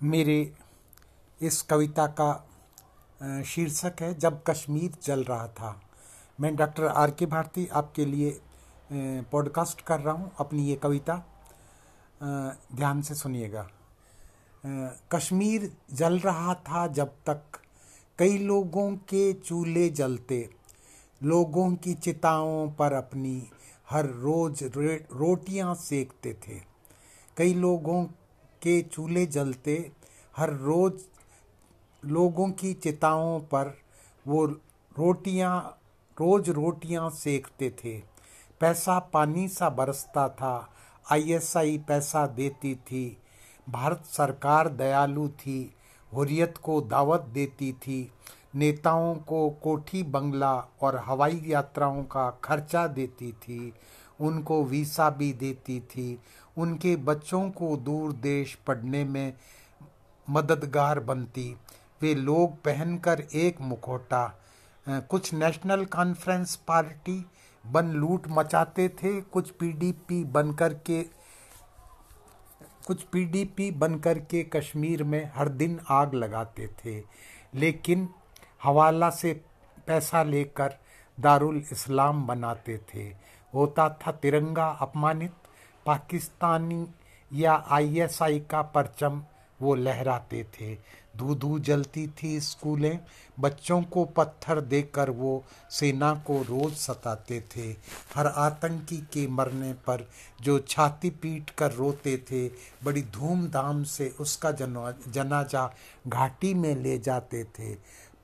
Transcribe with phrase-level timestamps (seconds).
[0.00, 0.52] मेरे
[1.40, 5.80] इस कविता का शीर्षक है, जब कश्मीर जल रहा था।
[6.40, 8.30] मैं डॉक्टर आर के भारती आपके लिए
[9.32, 11.16] पॉडकास्ट कर रहा हूँ अपनी ये कविता।
[12.74, 13.66] ध्यान से सुनिएगा।
[15.12, 17.60] कश्मीर जल रहा था जब तक
[18.18, 20.48] कई लोगों के चूल्हे जलते।
[21.20, 23.42] लोगों की चिताओं पर अपनी
[23.90, 26.58] हर रोज रोटियाँ सेकते थे।
[27.36, 28.04] कई लोगों
[28.62, 29.76] के चूल्हे जलते
[30.40, 30.92] हर रोज
[32.04, 33.74] लोगों की चिताओं पर
[34.26, 34.46] वो
[34.96, 35.78] रोटियाँ,
[36.20, 37.98] रोज रोटियाँ सेकते थे।
[38.60, 40.70] पैसा पानी सा बरसता था
[41.12, 43.18] आईएसआई पैसा देती थी।
[43.70, 45.74] भारत सरकार दयालु थी,
[46.14, 48.12] हुरियत को दावत देती थी।
[48.54, 53.72] नेताओं को कोठी बंगला और हवाई यात्राओं का खर्चा देती थी,
[54.20, 56.18] उनको वीसा भी देती थी।
[56.58, 59.32] उनके बच्चों को दूर देश पढ़ने में
[60.30, 61.54] मददगार बनती।
[62.00, 64.22] वे लोग पहनकर एक मुखौटा
[64.86, 67.24] कुछ नेशनल कॉन्फ्रेंस पार्टी
[67.64, 71.02] बन लूट मचाते थे, कुछ पीडीपी बनकर के,
[72.86, 77.02] कुछ पीडीपी बनकर के कश्मीर में हर दिन आग लगाते थे।
[77.54, 78.08] लेकिन
[78.62, 79.32] हवाला से
[79.86, 80.74] पैसा लेकर
[81.18, 83.02] दारुल इस्लाम बनाते थे।
[83.54, 85.32] होता था तिरंगा अपमानित,
[85.86, 86.86] पाकिस्तानी
[87.32, 89.22] या आईएसआई का परचम
[89.60, 90.74] वो लहराते थे।
[91.16, 92.98] धू धू जलती थी स्कूलें।
[93.38, 97.68] बच्चों को पत्थर देकर वो सेना को रोज सताते थे।
[98.14, 100.06] हर आतंकी के मरने पर
[100.42, 102.46] जो छाती पीट कर रोते थे,
[102.84, 105.70] बड़ी धूमधाम से उसका जनाजा
[106.06, 107.74] घाटी में ले जाते थे।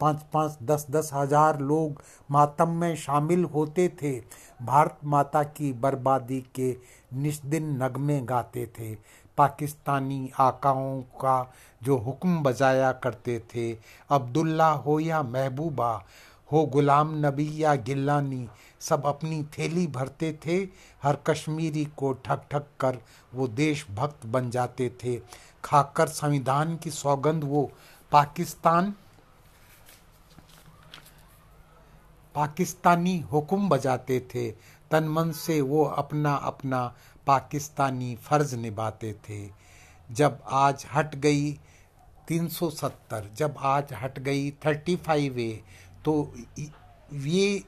[0.00, 4.12] पाँच पाँच दस दस हज़ार लोग मातम में शामिल होते थे।
[4.62, 6.74] भारत माता की बर्बादी के
[7.14, 8.94] निस्दिन नगमे गाते थे।
[9.38, 13.72] पाकिस्तानी आकाओं का जो हुक्म बजाया करते थे,
[14.10, 16.04] अब्दुल्ला हो या महबूबा,
[16.52, 18.46] हो गुलाम नबी या गिल्लानी
[18.80, 20.56] सब अपनी थैली भरते थे,
[21.02, 22.98] हर कश्मीरी को ठक ठक कर
[23.34, 25.16] वो देशभक्त बन जाते थे।
[25.64, 27.70] खाकर संविधान की सौगंध वो
[28.12, 28.94] पाकिस्तान,
[32.34, 34.48] पाकिस्तानी हुक्म बजाते थे।
[34.94, 36.80] तन मन से वो अपना अपना
[37.26, 39.38] पाकिस्तानी फ़र्ज़ निभाते थे।
[40.10, 41.52] जब आज हट गई
[42.28, 45.62] 370 जब आज हट गई 35 ए
[46.04, 46.14] तो
[47.12, 47.64] ये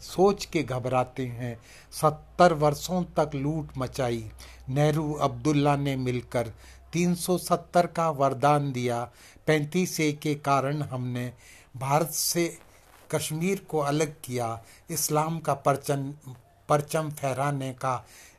[0.00, 1.56] सोच के घबराते हैं।
[1.92, 4.30] सत्तर वर्षों तक लूट मचाई।
[4.68, 6.52] नेहरू अब्दुल्ला ने मिलकर
[6.92, 9.02] 370 का वरदान दिया।
[9.46, 11.32] पैंतीस ए के कारण हमने
[11.76, 12.46] भारत से
[13.10, 16.12] कश्मीर को अलग किया। इस्लाम का परचम
[16.68, 17.96] परचम फहराने का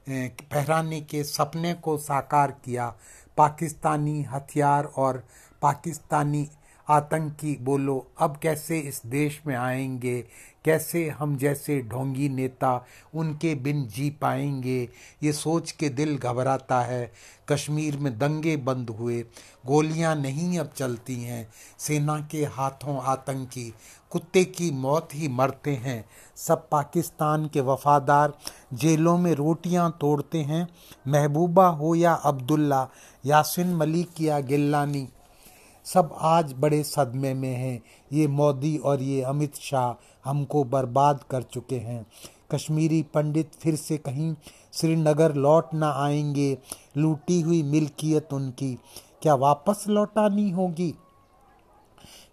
[0.10, 2.94] फहराने के सपने को साकार किया।
[3.38, 5.24] पाकिस्तानी हथियार और
[5.62, 6.48] पाकिस्तानी
[6.90, 10.28] आतंकी, बोलो, अब कैसे इस देश में आएँगे?
[10.66, 14.90] कैसे हम जैसे ढोंगी नेता उनके बिन जी पाएँगे?
[15.24, 17.14] ये सोच के दिल घबराता है।
[17.50, 19.26] कश्मीर में दंगे बंद हुए।
[19.66, 23.74] गोलियाँ नहीं अब चलती हैं। सेना के हाथों आतंकी।
[24.10, 28.34] कुत्ते की मौत ही मरते हैं। सब पाकिस्तान के वफादार
[28.74, 30.68] जेलों में रोटियाँ तोड़ते हैं।
[31.08, 32.90] महबूबा हो या अब्दुल्ला,
[33.26, 35.10] यासिन मलिक या गिल्लानी।
[35.86, 41.42] सब आज बड़े सदमे में हैं। ये मोदी और ये अमित शाह हमको बर्बाद कर
[41.42, 42.06] चुके हैं।
[42.52, 44.36] कश्मीरी पंडित फिर से कहीं
[44.74, 46.58] श्रीनगर लौट ना आएँगे।
[46.98, 48.80] लूटी हुई मिल्कियत उनकी।
[49.22, 50.96] क्या वापस लौटानी होगी?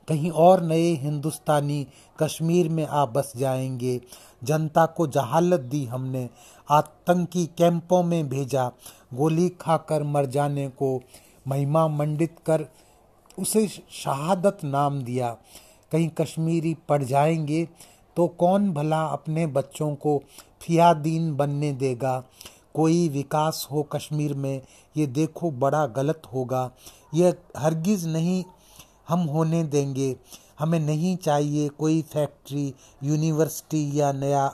[0.08, 1.86] कहीं और नए हिंदुस्तानी
[2.18, 4.00] कश्मीर में आ बस जाएँगे।
[4.44, 6.30] जनता को जहालत दी हमने।
[6.70, 8.72] आतंकी कैंपों में भेजा।
[9.14, 11.02] गोली खाकर मर जाने को
[11.48, 12.66] महिमा मंडित कर
[13.38, 15.36] उसे शहादत नाम दिया।
[15.92, 17.68] कहीं कश्मीरी पढ़ जाएँगे
[18.16, 20.22] तो कौन भला अपने बच्चों को
[20.60, 22.24] फियादीन बनने देगा?
[22.74, 24.62] कोई विकास हो कश्मीर में,
[24.96, 26.70] ये देखो बड़ा गलत होगा।
[27.14, 28.44] यह हरगिज़ नहीं
[29.08, 30.16] हम होने देंगे।
[30.58, 34.46] हमें नहीं चाहिए कोई फैक्ट्री, यूनिवर्सिटी या नया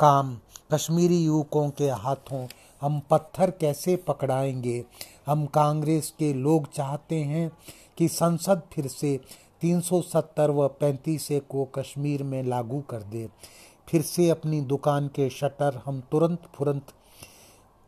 [0.00, 0.38] काम।
[0.72, 2.46] कश्मीरी युवकों के हाथों
[2.80, 4.84] हम पत्थर कैसे पकड़ाएँगे?
[5.26, 7.50] हम कांग्रेस के लोग चाहते हैं
[7.98, 9.20] कि संसद फिर से
[9.60, 13.28] 370 व पैंतीस ए को कश्मीर में लागू कर दे।
[13.88, 16.86] फिर से अपनी दुकान के शटर हम तुरंत फुरंत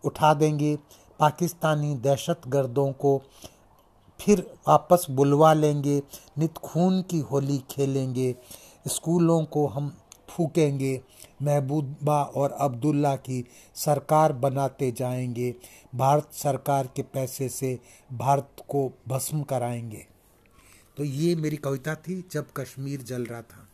[0.05, 0.77] उठा देंगे।
[1.19, 3.23] पाकिस्तानी दहशत गर्दों को
[4.21, 6.03] फिर वापस बुलवा लेंगे।
[6.39, 8.35] नित खून की होली खेलेंगे।
[8.89, 9.97] स्कूलों को हम
[10.37, 11.01] फूकेंगे
[11.43, 13.45] महबूबा और अब्दुल्ला की
[13.75, 15.55] सरकार बनाते जाएँगे।
[15.95, 17.81] भारत सरकार के पैसे से
[18.13, 20.07] भारत को भस्म कराएँगे।
[20.97, 23.66] तो ये मेरी कविता थी, जब कश्मीर जल रहा था।